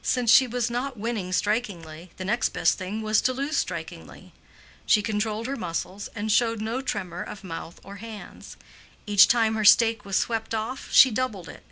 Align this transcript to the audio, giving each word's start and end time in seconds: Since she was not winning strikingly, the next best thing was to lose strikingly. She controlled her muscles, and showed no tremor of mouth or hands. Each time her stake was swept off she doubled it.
Since 0.00 0.30
she 0.30 0.46
was 0.46 0.70
not 0.70 0.96
winning 0.98 1.34
strikingly, 1.34 2.10
the 2.16 2.24
next 2.24 2.48
best 2.48 2.78
thing 2.78 3.02
was 3.02 3.20
to 3.20 3.34
lose 3.34 3.58
strikingly. 3.58 4.32
She 4.86 5.02
controlled 5.02 5.46
her 5.48 5.54
muscles, 5.56 6.08
and 6.14 6.32
showed 6.32 6.62
no 6.62 6.80
tremor 6.80 7.22
of 7.22 7.44
mouth 7.44 7.78
or 7.84 7.96
hands. 7.96 8.56
Each 9.04 9.28
time 9.28 9.54
her 9.54 9.66
stake 9.66 10.02
was 10.06 10.16
swept 10.16 10.54
off 10.54 10.88
she 10.92 11.10
doubled 11.10 11.50
it. 11.50 11.62